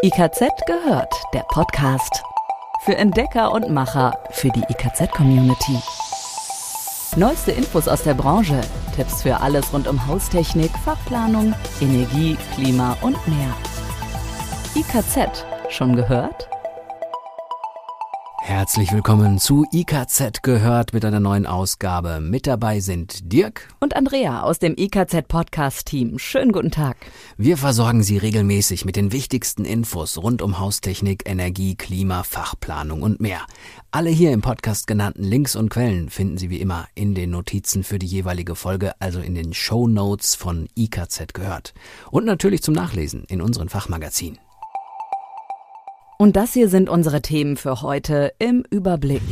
IKZ 0.00 0.38
gehört, 0.64 1.12
der 1.34 1.42
Podcast. 1.48 2.22
Für 2.84 2.96
Entdecker 2.96 3.50
und 3.50 3.68
Macher, 3.68 4.16
für 4.30 4.48
die 4.48 4.62
IKZ-Community. 4.68 5.76
Neueste 7.16 7.50
Infos 7.50 7.88
aus 7.88 8.04
der 8.04 8.14
Branche, 8.14 8.60
Tipps 8.94 9.24
für 9.24 9.40
alles 9.40 9.72
rund 9.72 9.88
um 9.88 10.06
Haustechnik, 10.06 10.70
Fachplanung, 10.84 11.52
Energie, 11.80 12.38
Klima 12.54 12.96
und 13.00 13.16
mehr. 13.26 13.52
IKZ, 14.76 15.44
schon 15.68 15.96
gehört? 15.96 16.47
Herzlich 18.48 18.94
willkommen 18.94 19.38
zu 19.38 19.66
IKZ 19.74 20.42
gehört 20.42 20.94
mit 20.94 21.04
einer 21.04 21.20
neuen 21.20 21.44
Ausgabe. 21.44 22.18
Mit 22.18 22.46
dabei 22.46 22.80
sind 22.80 23.30
Dirk 23.30 23.68
und 23.78 23.94
Andrea 23.94 24.40
aus 24.40 24.58
dem 24.58 24.74
IKZ 24.74 25.28
Podcast 25.28 25.86
Team. 25.86 26.18
Schönen 26.18 26.52
guten 26.52 26.70
Tag. 26.70 26.96
Wir 27.36 27.58
versorgen 27.58 28.02
Sie 28.02 28.16
regelmäßig 28.16 28.86
mit 28.86 28.96
den 28.96 29.12
wichtigsten 29.12 29.66
Infos 29.66 30.16
rund 30.16 30.40
um 30.40 30.58
Haustechnik, 30.58 31.24
Energie, 31.26 31.74
Klima, 31.74 32.22
Fachplanung 32.22 33.02
und 33.02 33.20
mehr. 33.20 33.42
Alle 33.90 34.08
hier 34.08 34.32
im 34.32 34.40
Podcast 34.40 34.86
genannten 34.86 35.24
Links 35.24 35.54
und 35.54 35.68
Quellen 35.68 36.08
finden 36.08 36.38
Sie 36.38 36.48
wie 36.48 36.62
immer 36.62 36.88
in 36.94 37.14
den 37.14 37.28
Notizen 37.28 37.84
für 37.84 37.98
die 37.98 38.06
jeweilige 38.06 38.54
Folge, 38.54 38.98
also 38.98 39.20
in 39.20 39.34
den 39.34 39.52
Show 39.52 39.86
Notes 39.86 40.34
von 40.34 40.70
IKZ 40.74 41.34
gehört. 41.34 41.74
Und 42.10 42.24
natürlich 42.24 42.62
zum 42.62 42.72
Nachlesen 42.72 43.24
in 43.28 43.42
unseren 43.42 43.68
Fachmagazinen. 43.68 44.38
Und 46.20 46.34
das 46.34 46.52
hier 46.52 46.68
sind 46.68 46.88
unsere 46.88 47.22
Themen 47.22 47.56
für 47.56 47.80
heute 47.80 48.32
im 48.40 48.64
Überblick. 48.70 49.22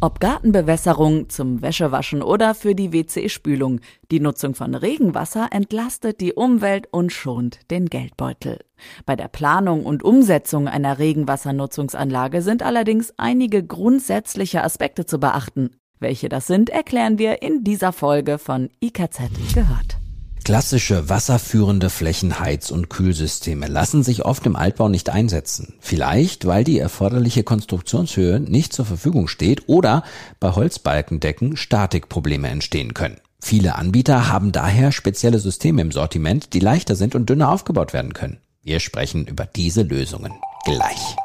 Ob 0.00 0.20
Gartenbewässerung 0.20 1.28
zum 1.28 1.62
Wäschewaschen 1.62 2.22
oder 2.22 2.54
für 2.54 2.76
die 2.76 2.92
WC-Spülung, 2.92 3.80
die 4.12 4.20
Nutzung 4.20 4.54
von 4.54 4.76
Regenwasser 4.76 5.48
entlastet 5.50 6.20
die 6.20 6.32
Umwelt 6.32 6.86
und 6.92 7.12
schont 7.12 7.58
den 7.72 7.86
Geldbeutel. 7.86 8.60
Bei 9.04 9.16
der 9.16 9.26
Planung 9.26 9.84
und 9.84 10.04
Umsetzung 10.04 10.68
einer 10.68 11.00
Regenwassernutzungsanlage 11.00 12.40
sind 12.42 12.62
allerdings 12.62 13.12
einige 13.16 13.64
grundsätzliche 13.64 14.62
Aspekte 14.62 15.06
zu 15.06 15.18
beachten. 15.18 15.70
Welche 15.98 16.28
das 16.28 16.46
sind, 16.46 16.70
erklären 16.70 17.18
wir 17.18 17.42
in 17.42 17.64
dieser 17.64 17.92
Folge 17.92 18.38
von 18.38 18.70
IKZ 18.80 19.54
gehört. 19.54 20.01
Klassische 20.44 21.08
wasserführende 21.08 21.88
Flächenheiz- 21.88 22.72
und 22.72 22.90
Kühlsysteme 22.90 23.68
lassen 23.68 24.02
sich 24.02 24.24
oft 24.24 24.44
im 24.46 24.56
Altbau 24.56 24.88
nicht 24.88 25.08
einsetzen. 25.08 25.74
Vielleicht, 25.78 26.46
weil 26.46 26.64
die 26.64 26.80
erforderliche 26.80 27.44
Konstruktionshöhe 27.44 28.40
nicht 28.40 28.72
zur 28.72 28.84
Verfügung 28.84 29.28
steht 29.28 29.68
oder 29.68 30.02
bei 30.40 30.50
Holzbalkendecken 30.50 31.56
Statikprobleme 31.56 32.48
entstehen 32.48 32.92
können. 32.92 33.20
Viele 33.40 33.76
Anbieter 33.76 34.28
haben 34.28 34.50
daher 34.50 34.90
spezielle 34.90 35.38
Systeme 35.38 35.82
im 35.82 35.92
Sortiment, 35.92 36.54
die 36.54 36.60
leichter 36.60 36.96
sind 36.96 37.14
und 37.14 37.30
dünner 37.30 37.50
aufgebaut 37.50 37.92
werden 37.92 38.12
können. 38.12 38.38
Wir 38.62 38.80
sprechen 38.80 39.26
über 39.26 39.46
diese 39.46 39.82
Lösungen 39.82 40.32
gleich. 40.64 41.16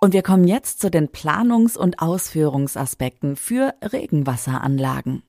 Und 0.00 0.12
wir 0.12 0.22
kommen 0.22 0.46
jetzt 0.46 0.80
zu 0.80 0.90
den 0.90 1.08
Planungs- 1.08 1.76
und 1.76 2.00
Ausführungsaspekten 2.00 3.36
für 3.36 3.74
Regenwasseranlagen. 3.80 5.22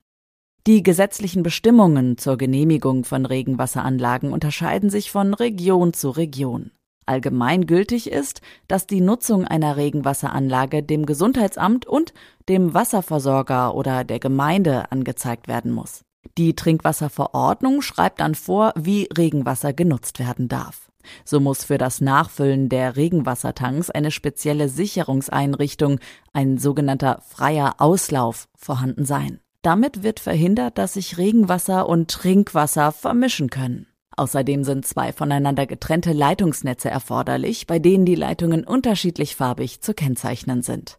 Die 0.68 0.82
gesetzlichen 0.82 1.42
Bestimmungen 1.42 2.18
zur 2.18 2.36
Genehmigung 2.36 3.06
von 3.06 3.24
Regenwasseranlagen 3.24 4.34
unterscheiden 4.34 4.90
sich 4.90 5.10
von 5.10 5.32
Region 5.32 5.94
zu 5.94 6.10
Region. 6.10 6.72
Allgemeingültig 7.06 8.10
ist, 8.10 8.42
dass 8.66 8.86
die 8.86 9.00
Nutzung 9.00 9.46
einer 9.46 9.78
Regenwasseranlage 9.78 10.82
dem 10.82 11.06
Gesundheitsamt 11.06 11.86
und 11.86 12.12
dem 12.50 12.74
Wasserversorger 12.74 13.74
oder 13.74 14.04
der 14.04 14.18
Gemeinde 14.18 14.92
angezeigt 14.92 15.48
werden 15.48 15.72
muss. 15.72 16.02
Die 16.36 16.54
Trinkwasserverordnung 16.54 17.80
schreibt 17.80 18.20
dann 18.20 18.34
vor, 18.34 18.74
wie 18.76 19.08
Regenwasser 19.16 19.72
genutzt 19.72 20.18
werden 20.18 20.48
darf. 20.48 20.90
So 21.24 21.40
muss 21.40 21.64
für 21.64 21.78
das 21.78 22.02
Nachfüllen 22.02 22.68
der 22.68 22.94
Regenwassertanks 22.94 23.88
eine 23.88 24.10
spezielle 24.10 24.68
Sicherungseinrichtung, 24.68 25.98
ein 26.34 26.58
sogenannter 26.58 27.22
freier 27.26 27.76
Auslauf, 27.78 28.48
vorhanden 28.54 29.06
sein. 29.06 29.40
Damit 29.68 30.02
wird 30.02 30.18
verhindert, 30.18 30.78
dass 30.78 30.94
sich 30.94 31.18
Regenwasser 31.18 31.90
und 31.90 32.10
Trinkwasser 32.10 32.90
vermischen 32.90 33.50
können. 33.50 33.86
Außerdem 34.16 34.64
sind 34.64 34.86
zwei 34.86 35.12
voneinander 35.12 35.66
getrennte 35.66 36.14
Leitungsnetze 36.14 36.88
erforderlich, 36.88 37.66
bei 37.66 37.78
denen 37.78 38.06
die 38.06 38.14
Leitungen 38.14 38.64
unterschiedlich 38.64 39.36
farbig 39.36 39.82
zu 39.82 39.92
kennzeichnen 39.92 40.62
sind. 40.62 40.98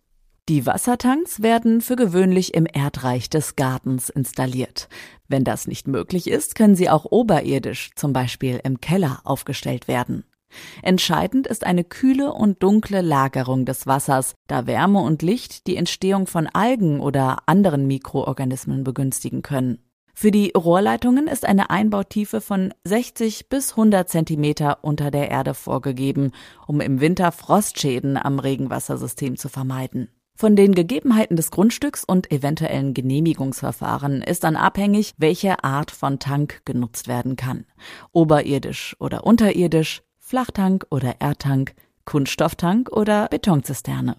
Die 0.50 0.68
Wassertanks 0.68 1.41
werden 1.41 1.81
für 1.81 1.96
gewöhnlich 1.96 2.53
im 2.53 2.68
Erdreich 2.72 3.28
des 3.28 3.56
Gartens 3.56 4.09
installiert. 4.09 4.88
Wenn 5.28 5.44
das 5.44 5.66
nicht 5.66 5.88
möglich 5.88 6.29
ist, 6.29 6.53
können 6.53 6.75
sie 6.75 6.91
auch 6.91 7.06
oberirdisch, 7.06 7.90
zum 7.96 8.13
Beispiel 8.13 8.62
im 8.63 8.79
Keller, 8.79 9.22
aufgestellt 9.24 9.88
werden. 9.88 10.25
Entscheidend 10.81 11.47
ist 11.47 11.65
eine 11.65 11.83
kühle 11.83 12.33
und 12.33 12.63
dunkle 12.63 13.01
Lagerung 13.01 13.65
des 13.65 13.87
Wassers, 13.87 14.35
da 14.47 14.67
Wärme 14.67 15.01
und 15.01 15.21
Licht 15.21 15.67
die 15.67 15.75
Entstehung 15.75 16.27
von 16.27 16.47
Algen 16.47 16.99
oder 16.99 17.37
anderen 17.45 17.87
Mikroorganismen 17.87 18.83
begünstigen 18.83 19.41
können. 19.41 19.79
Für 20.13 20.31
die 20.31 20.51
Rohrleitungen 20.51 21.27
ist 21.27 21.45
eine 21.45 21.69
Einbautiefe 21.69 22.41
von 22.41 22.73
60 22.83 23.47
bis 23.47 23.71
100 23.71 24.09
Zentimeter 24.09 24.79
unter 24.81 25.11
der 25.11 25.31
Erde 25.31 25.53
vorgegeben, 25.53 26.31
um 26.67 26.81
im 26.81 26.99
Winter 26.99 27.31
Frostschäden 27.31 28.17
am 28.17 28.39
Regenwassersystem 28.39 29.37
zu 29.37 29.47
vermeiden. 29.47 30.09
Von 30.35 30.55
den 30.55 30.73
Gegebenheiten 30.73 31.35
des 31.35 31.51
Grundstücks 31.51 32.03
und 32.03 32.31
eventuellen 32.31 32.93
Genehmigungsverfahren 32.93 34.21
ist 34.21 34.43
dann 34.45 34.55
abhängig, 34.55 35.13
welche 35.17 35.63
Art 35.63 35.91
von 35.91 36.19
Tank 36.19 36.61
genutzt 36.66 37.07
werden 37.07 37.35
kann. 37.35 37.66
Oberirdisch 38.11 38.95
oder 38.99 39.25
unterirdisch, 39.25 40.01
Flachtank 40.29 40.85
oder 40.91 41.22
Erdtank, 41.22 41.73
Kunststofftank 42.06 42.91
oder 42.91 43.29
Betonzisterne. 43.29 44.17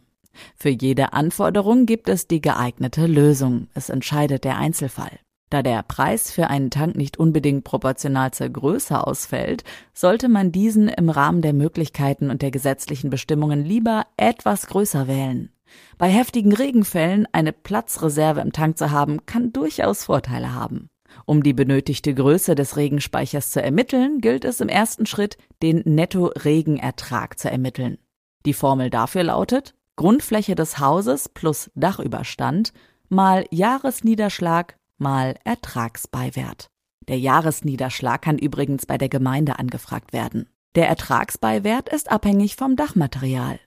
Für 0.57 0.71
jede 0.71 1.13
Anforderung 1.13 1.87
gibt 1.87 2.09
es 2.09 2.27
die 2.27 2.41
geeignete 2.41 3.07
Lösung. 3.07 3.69
Es 3.75 3.91
entscheidet 3.91 4.43
der 4.43 4.59
Einzelfall. 4.59 5.21
Da 5.51 5.63
der 5.63 5.85
Preis 5.85 6.33
für 6.33 6.49
einen 6.49 6.73
Tank 6.73 6.97
nicht 6.97 7.17
unbedingt 7.17 7.63
proportional 7.63 8.33
zur 8.33 8.49
Größe 8.49 9.07
ausfällt, 9.07 9.63
sollte 9.95 10.29
man 10.29 10.51
diesen 10.51 10.89
im 10.89 11.11
Rahmen 11.11 11.43
der 11.43 11.53
Möglichkeiten 11.53 12.31
und 12.31 12.43
der 12.43 12.51
gesetzlichen 12.51 13.11
Bestimmungen 13.11 13.65
lieber 13.65 14.05
etwas 14.17 14.67
größer 14.67 15.07
wählen. 15.07 15.53
Bei 15.97 16.09
heftigen 16.09 16.53
Regenfällen 16.53 17.29
eine 17.31 17.53
Platzreserve 17.53 18.41
im 18.41 18.51
Tank 18.51 18.79
zu 18.79 18.91
haben, 18.91 19.27
kann 19.27 19.53
durchaus 19.53 20.07
Vorteile 20.07 20.55
haben. 20.55 20.91
Um 21.27 21.43
die 21.43 21.53
benötigte 21.53 22.15
Größe 22.15 22.55
des 22.55 22.77
Regenspeichers 22.77 23.51
zu 23.51 23.63
ermitteln, 23.63 24.21
gilt 24.21 24.45
es 24.45 24.61
im 24.61 24.69
ersten 24.69 25.07
Schritt, 25.07 25.37
den 25.63 25.83
Netto-Regenertrag 25.85 27.39
zu 27.39 27.51
ermitteln. 27.51 27.99
Die 28.47 28.55
Formel 28.55 28.91
dafür 28.91 29.25
lautet 29.25 29.75
Grundfläche 29.97 30.55
des 30.55 30.79
Hauses 30.79 31.29
plus 31.29 31.71
Dachüberstand 31.75 32.73
mal 33.09 33.45
Jahresniederschlag 33.51 34.77
mal 34.99 35.35
Ertragsbeiwert. 35.45 36.71
Der 37.09 37.19
Jahresniederschlag 37.19 38.23
kann 38.23 38.39
übrigens 38.39 38.87
bei 38.87 38.97
der 38.97 39.09
Gemeinde 39.09 39.59
angefragt 39.59 40.13
werden. 40.13 40.49
Der 40.75 40.89
Ertragsbeiwert 40.89 41.89
ist 41.89 42.11
abhängig 42.11 42.57
vom 42.57 42.77
Dachmaterial. 42.77 43.59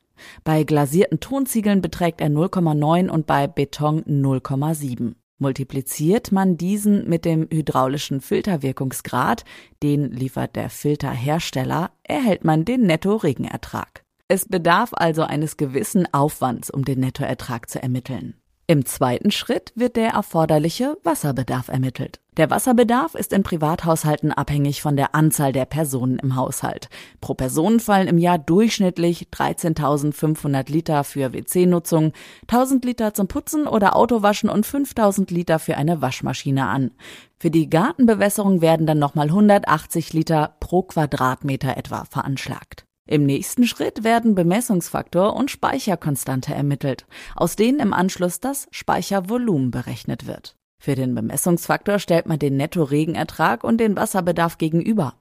Bei 0.43 0.63
glasierten 0.63 1.19
Tonziegeln 1.19 1.81
beträgt 1.81 2.21
er 2.21 2.29
0,9 2.29 3.09
und 3.09 3.25
bei 3.27 3.47
Beton 3.47 4.03
0,7. 4.03 5.15
Multipliziert 5.43 6.31
man 6.31 6.55
diesen 6.55 7.09
mit 7.09 7.25
dem 7.25 7.49
hydraulischen 7.51 8.21
Filterwirkungsgrad, 8.21 9.43
den 9.83 10.09
liefert 10.09 10.55
der 10.55 10.69
Filterhersteller, 10.69 11.91
erhält 12.01 12.45
man 12.45 12.63
den 12.63 12.83
Netto-Regenertrag. 12.83 14.05
Es 14.29 14.47
bedarf 14.47 14.91
also 14.93 15.23
eines 15.23 15.57
gewissen 15.57 16.07
Aufwands, 16.13 16.69
um 16.69 16.85
den 16.85 17.01
Nettoertrag 17.01 17.69
zu 17.69 17.83
ermitteln. 17.83 18.35
Im 18.67 18.85
zweiten 18.85 19.31
Schritt 19.31 19.73
wird 19.75 19.97
der 19.97 20.11
erforderliche 20.11 20.95
Wasserbedarf 21.03 21.67
ermittelt. 21.67 22.21
Der 22.37 22.49
Wasserbedarf 22.49 23.13
ist 23.13 23.31
in 23.31 23.43
Privathaushalten 23.43 24.31
abhängig 24.31 24.81
von 24.81 24.95
der 24.95 25.13
Anzahl 25.13 25.51
der 25.51 25.65
Personen 25.65 26.17
im 26.17 26.35
Haushalt. 26.35 26.89
Pro 27.21 27.35
Person 27.35 27.79
fallen 27.79 28.07
im 28.07 28.17
Jahr 28.17 28.39
durchschnittlich 28.39 29.27
13.500 29.31 30.71
Liter 30.71 31.03
für 31.03 31.31
WC-Nutzung, 31.31 32.11
1000 32.47 32.85
Liter 32.85 33.13
zum 33.13 33.27
Putzen 33.27 33.67
oder 33.67 33.95
Autowaschen 33.95 34.49
und 34.49 34.65
5000 34.65 35.29
Liter 35.29 35.59
für 35.59 35.77
eine 35.77 36.01
Waschmaschine 36.01 36.65
an. 36.65 36.91
Für 37.37 37.51
die 37.51 37.69
Gartenbewässerung 37.69 38.61
werden 38.61 38.87
dann 38.87 38.97
nochmal 38.99 39.27
180 39.27 40.11
Liter 40.13 40.55
pro 40.59 40.81
Quadratmeter 40.81 41.77
etwa 41.77 42.05
veranschlagt. 42.05 42.85
Im 43.05 43.27
nächsten 43.27 43.67
Schritt 43.67 44.03
werden 44.03 44.33
Bemessungsfaktor 44.33 45.35
und 45.35 45.51
Speicherkonstante 45.51 46.55
ermittelt, 46.55 47.05
aus 47.35 47.55
denen 47.55 47.79
im 47.79 47.93
Anschluss 47.93 48.39
das 48.39 48.67
Speichervolumen 48.71 49.69
berechnet 49.69 50.25
wird. 50.25 50.55
Für 50.83 50.95
den 50.95 51.15
Bemessungsfaktor 51.15 51.97
stellt 51.97 52.25
man 52.25 52.39
den 52.39 52.57
Netto-Regenertrag 52.57 53.63
und 53.63 53.77
den 53.77 53.95
Wasserbedarf 53.95 54.57
gegenüber. 54.57 55.13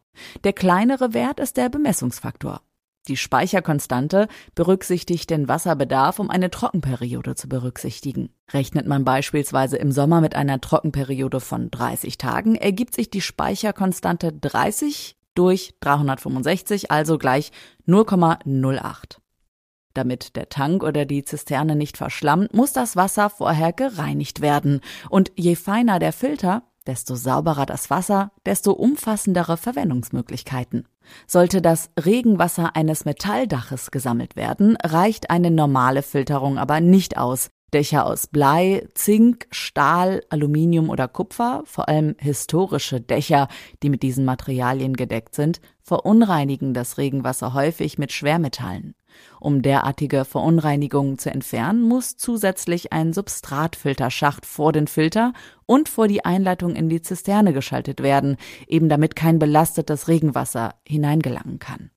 Der 0.43 0.53
kleinere 0.53 1.15
Wert 1.15 1.39
ist 1.39 1.57
der 1.57 1.69
Bemessungsfaktor. 1.69 2.63
Die 3.07 3.17
Speicherkonstante 3.17 4.27
berücksichtigt 4.57 5.31
den 5.31 5.47
Wasserbedarf, 5.47 6.19
um 6.19 6.31
eine 6.31 6.51
Trockenperiode 6.51 7.37
zu 7.37 7.49
berücksichtigen. 7.49 8.31
Rechnet 8.53 8.89
man 8.89 9.05
beispielsweise 9.05 9.77
im 9.77 9.93
Sommer 9.93 10.21
mit 10.21 10.35
einer 10.35 10.61
Trockenperiode 10.61 11.39
von 11.39 11.71
30 11.71 12.19
Tagen, 12.19 12.57
ergibt 12.57 12.97
sich 12.97 13.09
die 13.09 13.21
Speicherkonstante 13.21 14.33
30 14.33 15.17
durch 15.37 15.77
365, 15.79 16.91
also 16.91 17.19
gleich 17.19 17.53
0,08. 17.87 19.22
Damit 19.95 20.37
der 20.37 20.49
Tank 20.49 20.83
oder 20.83 21.05
die 21.05 21.25
Zisterne 21.25 21.77
nicht 21.77 21.97
verschlammt, 21.97 22.55
muss 22.55 22.73
das 22.73 22.97
Wasser 22.97 23.31
vorher 23.31 23.73
gereinigt 23.73 24.41
werden. 24.41 24.81
Und 25.11 25.33
je 25.37 25.55
feiner 25.57 25.99
der 25.99 26.13
Filter, 26.13 26.63
desto 26.87 27.15
sauberer 27.15 27.67
das 27.67 27.91
Wasser, 27.91 28.33
desto 28.47 28.73
umfassendere 28.73 29.57
Verwendungsmöglichkeiten. 29.57 30.89
Sollte 31.27 31.63
das 31.63 31.91
Regenwasser 32.03 32.75
eines 32.77 33.05
Metalldaches 33.05 33.91
gesammelt 33.91 34.37
werden, 34.37 34.77
reicht 34.83 35.31
eine 35.31 35.51
normale 35.51 36.03
Filterung 36.03 36.59
aber 36.59 36.81
nicht 36.81 37.17
aus. 37.19 37.51
Dächer 37.73 38.05
aus 38.05 38.27
Blei, 38.27 38.87
Zink, 38.95 39.47
Stahl, 39.51 40.23
Aluminium 40.29 40.91
oder 40.91 41.09
Kupfer, 41.09 41.63
vor 41.65 41.89
allem 41.89 42.15
historische 42.19 43.01
Dächer, 43.01 43.49
die 43.83 43.89
mit 43.89 44.03
diesen 44.03 44.27
Materialien 44.27 44.95
gedeckt 44.95 45.35
sind, 45.35 45.61
verunreinigen 45.81 46.75
das 46.75 46.99
Regenwasser 46.99 47.55
häufig 47.55 47.97
mit 47.97 48.13
Schwermetallen. 48.13 48.95
Um 49.41 49.63
derartige 49.63 50.25
Verunreinigungen 50.25 51.19
zu 51.19 51.31
entfernen, 51.31 51.83
muss 51.83 52.17
zusätzlich 52.17 52.93
ein 52.93 53.13
Substratfilterschacht 53.13 54.47
vor 54.47 54.73
den 54.73 54.87
Filter 54.87 55.33
und 55.67 55.89
vor 55.89 56.09
die 56.09 56.25
Einleitung 56.25 56.75
in 56.77 56.89
die 56.89 57.03
Zisterne 57.03 57.53
geschaltet 57.53 58.03
werden, 58.03 58.37
eben 58.67 58.89
damit 58.89 59.17
kein 59.17 59.39
belastetes 59.39 60.09
Regenwasser 60.09 60.75
hineingelangen 60.87 61.59
kann. 61.59 61.91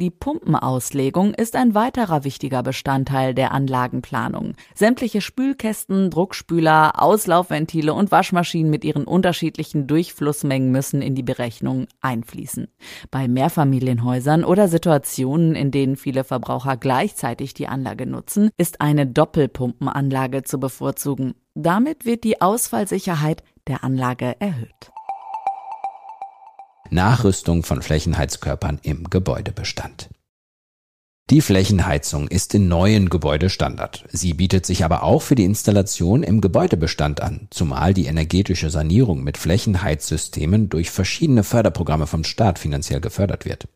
Die 0.00 0.08
Pumpenauslegung 0.08 1.34
ist 1.34 1.54
ein 1.56 1.74
weiterer 1.74 2.24
wichtiger 2.24 2.62
Bestandteil 2.62 3.34
der 3.34 3.52
Anlagenplanung. 3.52 4.54
Sämtliche 4.74 5.20
Spülkästen, 5.20 6.08
Druckspüler, 6.08 7.02
Auslaufventile 7.02 7.92
und 7.92 8.10
Waschmaschinen 8.10 8.70
mit 8.70 8.82
ihren 8.82 9.04
unterschiedlichen 9.04 9.86
Durchflussmengen 9.86 10.72
müssen 10.72 11.02
in 11.02 11.14
die 11.14 11.22
Berechnung 11.22 11.86
einfließen. 12.00 12.68
Bei 13.10 13.28
Mehrfamilienhäusern 13.28 14.42
oder 14.42 14.68
Situationen, 14.68 15.54
in 15.54 15.70
denen 15.70 15.96
viele 15.96 16.24
Verbraucher 16.24 16.78
gleichzeitig 16.78 17.52
die 17.52 17.68
Anlage 17.68 18.06
nutzen, 18.06 18.48
ist 18.56 18.80
eine 18.80 19.06
Doppelpumpenanlage 19.06 20.44
zu 20.44 20.58
bevorzugen. 20.58 21.34
Damit 21.54 22.06
wird 22.06 22.24
die 22.24 22.40
Ausfallsicherheit 22.40 23.42
der 23.66 23.84
Anlage 23.84 24.34
erhöht. 24.40 24.92
Nachrüstung 26.90 27.62
von 27.62 27.82
Flächenheizkörpern 27.82 28.80
im 28.82 29.10
Gebäudebestand. 29.10 30.08
Die 31.30 31.42
Flächenheizung 31.42 32.26
ist 32.26 32.56
in 32.56 32.66
neuen 32.66 33.08
Gebäude 33.08 33.50
Standard. 33.50 34.04
Sie 34.10 34.34
bietet 34.34 34.66
sich 34.66 34.84
aber 34.84 35.04
auch 35.04 35.22
für 35.22 35.36
die 35.36 35.44
Installation 35.44 36.24
im 36.24 36.40
Gebäudebestand 36.40 37.20
an, 37.20 37.46
zumal 37.50 37.94
die 37.94 38.06
energetische 38.06 38.68
Sanierung 38.68 39.22
mit 39.22 39.38
Flächenheizsystemen 39.38 40.70
durch 40.70 40.90
verschiedene 40.90 41.44
Förderprogramme 41.44 42.08
vom 42.08 42.24
Staat 42.24 42.58
finanziell 42.58 43.00
gefördert 43.00 43.44
wird. 43.44 43.68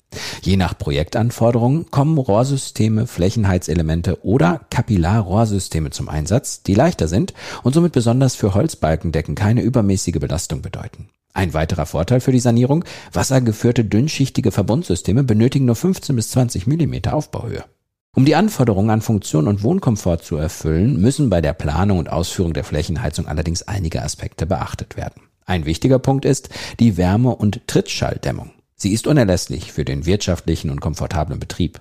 Je 0.42 0.56
nach 0.56 0.76
Projektanforderungen 0.76 1.92
kommen 1.92 2.18
Rohrsysteme, 2.18 3.06
Flächenheizelemente 3.06 4.24
oder 4.24 4.62
Kapillarrohrsysteme 4.70 5.90
zum 5.90 6.08
Einsatz, 6.08 6.64
die 6.64 6.74
leichter 6.74 7.06
sind 7.06 7.34
und 7.62 7.72
somit 7.72 7.92
besonders 7.92 8.34
für 8.34 8.54
Holzbalkendecken 8.54 9.36
keine 9.36 9.62
übermäßige 9.62 10.18
Belastung 10.18 10.60
bedeuten. 10.60 11.08
Ein 11.34 11.52
weiterer 11.52 11.84
Vorteil 11.84 12.20
für 12.20 12.30
die 12.30 12.38
Sanierung, 12.38 12.84
wassergeführte 13.12 13.84
dünnschichtige 13.84 14.52
Verbundsysteme 14.52 15.24
benötigen 15.24 15.64
nur 15.64 15.74
15 15.74 16.14
bis 16.14 16.30
20 16.30 16.68
Millimeter 16.68 17.12
Aufbauhöhe. 17.12 17.64
Um 18.16 18.24
die 18.24 18.36
Anforderungen 18.36 18.90
an 18.90 19.00
Funktion 19.00 19.48
und 19.48 19.64
Wohnkomfort 19.64 20.18
zu 20.18 20.36
erfüllen, 20.36 21.00
müssen 21.00 21.30
bei 21.30 21.40
der 21.40 21.52
Planung 21.52 21.98
und 21.98 22.08
Ausführung 22.08 22.52
der 22.52 22.62
Flächenheizung 22.62 23.26
allerdings 23.26 23.62
einige 23.62 24.02
Aspekte 24.02 24.46
beachtet 24.46 24.96
werden. 24.96 25.22
Ein 25.44 25.66
wichtiger 25.66 25.98
Punkt 25.98 26.24
ist 26.24 26.50
die 26.78 26.96
Wärme- 26.96 27.34
und 27.34 27.66
Trittschalldämmung. 27.66 28.52
Sie 28.76 28.92
ist 28.92 29.08
unerlässlich 29.08 29.72
für 29.72 29.84
den 29.84 30.06
wirtschaftlichen 30.06 30.70
und 30.70 30.80
komfortablen 30.80 31.40
Betrieb. 31.40 31.80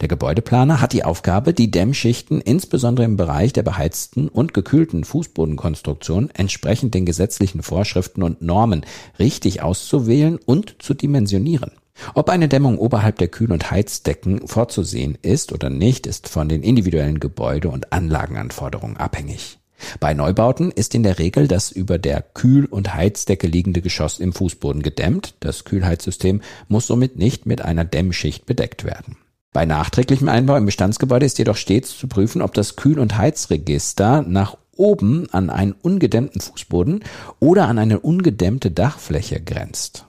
Der 0.00 0.08
Gebäudeplaner 0.08 0.80
hat 0.80 0.92
die 0.92 1.04
Aufgabe, 1.04 1.54
die 1.54 1.70
Dämmschichten 1.70 2.40
insbesondere 2.40 3.04
im 3.04 3.16
Bereich 3.16 3.52
der 3.52 3.62
beheizten 3.62 4.28
und 4.28 4.54
gekühlten 4.54 5.04
Fußbodenkonstruktion 5.04 6.30
entsprechend 6.34 6.94
den 6.94 7.06
gesetzlichen 7.06 7.62
Vorschriften 7.62 8.22
und 8.22 8.42
Normen 8.42 8.84
richtig 9.18 9.62
auszuwählen 9.62 10.38
und 10.44 10.76
zu 10.78 10.94
dimensionieren. 10.94 11.72
Ob 12.14 12.28
eine 12.28 12.48
Dämmung 12.48 12.78
oberhalb 12.78 13.18
der 13.18 13.28
Kühl- 13.28 13.52
und 13.52 13.70
Heizdecken 13.70 14.46
vorzusehen 14.48 15.16
ist 15.22 15.52
oder 15.52 15.70
nicht, 15.70 16.06
ist 16.06 16.28
von 16.28 16.48
den 16.48 16.62
individuellen 16.62 17.20
Gebäude- 17.20 17.68
und 17.68 17.92
Anlagenanforderungen 17.92 18.96
abhängig. 18.96 19.58
Bei 20.00 20.14
Neubauten 20.14 20.70
ist 20.70 20.94
in 20.94 21.02
der 21.02 21.18
Regel 21.18 21.46
das 21.46 21.70
über 21.70 21.98
der 21.98 22.22
Kühl- 22.22 22.66
und 22.66 22.94
Heizdecke 22.94 23.46
liegende 23.46 23.82
Geschoss 23.82 24.18
im 24.18 24.32
Fußboden 24.32 24.82
gedämmt. 24.82 25.34
Das 25.40 25.64
Kühlheitssystem 25.64 26.40
muss 26.68 26.86
somit 26.86 27.16
nicht 27.16 27.46
mit 27.46 27.62
einer 27.62 27.84
Dämmschicht 27.84 28.46
bedeckt 28.46 28.84
werden. 28.84 29.16
Bei 29.54 29.66
nachträglichem 29.66 30.28
Einbau 30.28 30.56
im 30.56 30.66
Bestandsgebäude 30.66 31.26
ist 31.26 31.38
jedoch 31.38 31.56
stets 31.56 31.96
zu 31.96 32.08
prüfen, 32.08 32.42
ob 32.42 32.54
das 32.54 32.74
Kühl- 32.74 32.98
und 32.98 33.16
Heizregister 33.16 34.22
nach 34.26 34.56
oben 34.76 35.28
an 35.30 35.48
einen 35.48 35.70
ungedämmten 35.70 36.40
Fußboden 36.40 37.04
oder 37.38 37.68
an 37.68 37.78
eine 37.78 38.00
ungedämmte 38.00 38.72
Dachfläche 38.72 39.40
grenzt. 39.40 40.06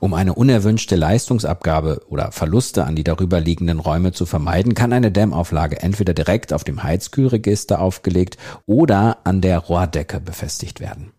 Um 0.00 0.12
eine 0.12 0.34
unerwünschte 0.34 0.96
Leistungsabgabe 0.96 2.02
oder 2.08 2.32
Verluste 2.32 2.84
an 2.84 2.96
die 2.96 3.04
darüber 3.04 3.38
liegenden 3.38 3.78
Räume 3.78 4.10
zu 4.10 4.26
vermeiden, 4.26 4.74
kann 4.74 4.92
eine 4.92 5.12
Dämmauflage 5.12 5.80
entweder 5.80 6.12
direkt 6.12 6.52
auf 6.52 6.64
dem 6.64 6.82
Heizkühlregister 6.82 7.80
aufgelegt 7.80 8.38
oder 8.66 9.18
an 9.22 9.40
der 9.40 9.58
Rohrdecke 9.58 10.18
befestigt 10.18 10.80
werden. 10.80 11.12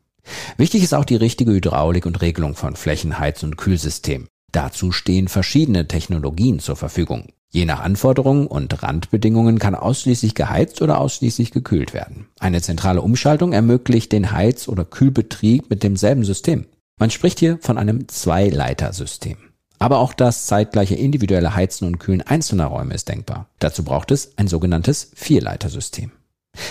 Wichtig 0.57 0.83
ist 0.83 0.93
auch 0.93 1.05
die 1.05 1.15
richtige 1.15 1.53
Hydraulik 1.53 2.05
und 2.05 2.19
Regelung 2.21 2.55
von 2.55 2.75
Flächenheiz- 2.75 3.43
und 3.43 3.55
Kühlsystemen. 3.55 4.27
Dazu 4.51 4.91
stehen 4.91 5.29
verschiedene 5.29 5.87
Technologien 5.87 6.59
zur 6.59 6.75
Verfügung. 6.75 7.29
Je 7.53 7.65
nach 7.65 7.81
Anforderungen 7.81 8.47
und 8.47 8.81
Randbedingungen 8.81 9.59
kann 9.59 9.75
ausschließlich 9.75 10.35
geheizt 10.35 10.81
oder 10.81 10.99
ausschließlich 10.99 11.51
gekühlt 11.51 11.93
werden. 11.93 12.27
Eine 12.39 12.61
zentrale 12.61 13.01
Umschaltung 13.01 13.51
ermöglicht 13.51 14.13
den 14.13 14.31
Heiz- 14.31 14.69
oder 14.69 14.85
Kühlbetrieb 14.85 15.69
mit 15.69 15.83
demselben 15.83 16.23
System. 16.23 16.65
Man 16.97 17.09
spricht 17.09 17.39
hier 17.39 17.57
von 17.61 17.77
einem 17.77 18.07
Zweileitersystem. 18.07 19.37
Aber 19.79 19.97
auch 19.97 20.13
das 20.13 20.45
zeitgleiche 20.45 20.95
individuelle 20.95 21.53
Heizen 21.53 21.87
und 21.87 21.99
Kühlen 21.99 22.21
einzelner 22.21 22.67
Räume 22.67 22.93
ist 22.93 23.09
denkbar. 23.09 23.47
Dazu 23.59 23.83
braucht 23.83 24.11
es 24.11 24.31
ein 24.37 24.47
sogenanntes 24.47 25.11
Vierleitersystem. 25.15 26.11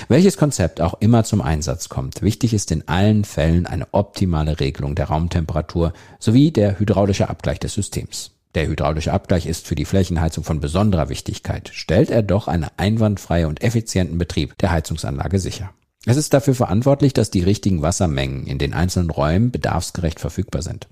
Welches 0.09 0.37
Konzept 0.39 0.81
auch 0.81 0.95
immer 1.01 1.25
zum 1.25 1.43
Einsatz 1.43 1.89
kommt, 1.91 2.23
wichtig 2.23 2.55
ist 2.55 2.71
in 2.71 2.89
allen 2.89 3.25
Fällen 3.25 3.67
eine 3.67 3.89
optimale 3.93 4.61
Regelung 4.61 4.95
der 4.95 5.07
Raumtemperatur 5.07 5.93
sowie 6.19 6.53
der 6.53 6.79
hydraulische 6.79 7.29
Abgleich 7.29 7.59
des 7.59 7.75
Systems. 7.75 8.31
Der 8.55 8.67
hydraulische 8.67 9.13
Abgleich 9.13 9.47
ist 9.47 9.67
für 9.67 9.77
die 9.77 9.85
Flächenheizung 9.85 10.43
von 10.43 10.61
besonderer 10.61 11.09
Wichtigkeit. 11.09 11.71
Stellt 11.73 12.11
er 12.11 12.23
doch 12.23 12.49
einen 12.49 12.67
einwandfreien 12.77 13.47
und 13.47 13.63
effizienten 13.63 14.19
Betrieb 14.19 14.59
der 14.59 14.73
Heizungsanlage 14.73 15.39
sicher. 15.39 15.71
Es 16.07 16.17
ist 16.17 16.33
dafür 16.33 16.55
verantwortlich, 16.55 17.13
dass 17.13 17.31
die 17.31 17.43
richtigen 17.43 17.83
Wassermengen 17.83 18.47
in 18.47 18.59
den 18.59 18.73
einzelnen 18.73 19.11
Räumen 19.11 19.51
bedarfsgerecht 19.51 20.19
verfügbar 20.19 20.63
sind. 20.63 20.89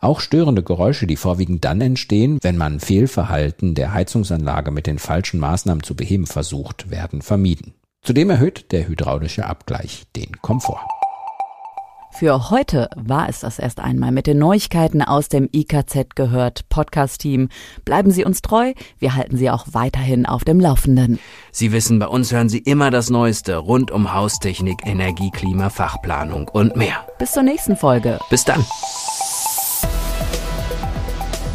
Auch 0.00 0.20
störende 0.20 0.62
Geräusche, 0.62 1.06
die 1.06 1.16
vorwiegend 1.16 1.64
dann 1.64 1.80
entstehen, 1.80 2.38
wenn 2.42 2.56
man 2.56 2.80
Fehlverhalten 2.80 3.74
der 3.74 3.92
Heizungsanlage 3.92 4.70
mit 4.70 4.86
den 4.86 4.98
falschen 4.98 5.40
Maßnahmen 5.40 5.82
zu 5.82 5.94
beheben 5.94 6.26
versucht, 6.26 6.90
werden 6.90 7.22
vermieden. 7.22 7.74
Zudem 8.02 8.30
erhöht 8.30 8.72
der 8.72 8.88
hydraulische 8.88 9.46
Abgleich 9.46 10.04
den 10.14 10.40
Komfort. 10.40 10.86
Für 12.14 12.50
heute 12.50 12.90
war 12.94 13.26
es 13.28 13.40
das 13.40 13.58
erst 13.58 13.80
einmal 13.80 14.12
mit 14.12 14.26
den 14.26 14.38
Neuigkeiten 14.38 15.00
aus 15.02 15.28
dem 15.28 15.48
IKZ 15.50 16.14
gehört 16.14 16.68
Podcast-Team. 16.68 17.48
Bleiben 17.84 18.10
Sie 18.10 18.22
uns 18.24 18.42
treu, 18.42 18.74
wir 18.98 19.14
halten 19.16 19.38
Sie 19.38 19.48
auch 19.50 19.66
weiterhin 19.72 20.26
auf 20.26 20.44
dem 20.44 20.60
Laufenden. 20.60 21.18
Sie 21.50 21.72
wissen, 21.72 21.98
bei 21.98 22.06
uns 22.06 22.30
hören 22.30 22.50
Sie 22.50 22.58
immer 22.58 22.90
das 22.90 23.08
Neueste 23.10 23.56
rund 23.56 23.90
um 23.90 24.12
Haustechnik, 24.12 24.80
Energie, 24.84 25.30
Klima, 25.30 25.70
Fachplanung 25.70 26.48
und 26.48 26.76
mehr. 26.76 27.06
Bis 27.18 27.32
zur 27.32 27.44
nächsten 27.44 27.76
Folge. 27.76 28.18
Bis 28.30 28.44
dann. 28.44 28.62